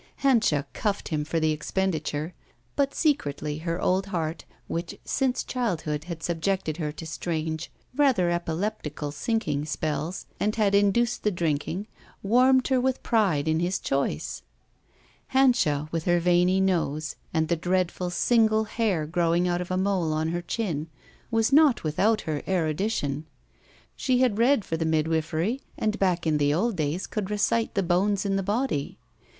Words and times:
Hanscha 0.23 0.65
cuffed 0.73 1.09
him 1.09 1.23
for 1.23 1.39
the 1.39 1.51
expenditure, 1.51 2.33
but 2.75 2.95
secretly 2.95 3.59
her 3.59 3.79
old 3.79 4.07
heart, 4.07 4.45
which 4.65 4.97
since 5.05 5.43
childhood 5.43 6.05
had 6.05 6.23
subjected 6.23 6.77
her 6.77 6.91
to 6.93 7.05
strange, 7.05 7.69
rather 7.95 8.31
epileptical, 8.31 9.11
sinking 9.11 9.63
spells, 9.65 10.25
and 10.39 10.55
had 10.55 10.73
induced 10.73 11.21
the 11.21 11.29
drinking, 11.29 11.85
warmed 12.23 12.69
her 12.69 12.81
with 12.81 13.03
pride 13.03 13.47
in 13.47 13.59
his 13.59 13.77
choice. 13.77 14.41
Hanscha, 15.35 15.87
with 15.91 16.05
her 16.05 16.19
veiny 16.19 16.59
nose 16.59 17.15
and 17.31 17.47
the 17.47 17.55
dread 17.55 17.91
ful 17.91 18.09
single 18.09 18.63
hair 18.63 19.05
growing 19.05 19.47
out 19.47 19.61
of 19.61 19.69
a 19.69 19.77
mole 19.77 20.13
on 20.13 20.29
her 20.29 20.41
chin, 20.41 20.87
was 21.29 21.53
not 21.53 21.83
without 21.83 22.21
her 22.21 22.41
erudition. 22.47 23.27
She 23.95 24.17
had 24.17 24.39
read 24.39 24.65
for 24.65 24.77
the 24.77 24.83
midwifery, 24.83 25.61
and 25.77 25.99
back 25.99 26.25
in 26.25 26.39
the 26.39 26.55
old 26.55 26.75
days 26.75 27.05
could 27.05 27.29
recite 27.29 27.75
the 27.75 27.83
bones 27.83 28.25
in 28.25 28.35
the 28.35 28.41
body. 28.41 28.97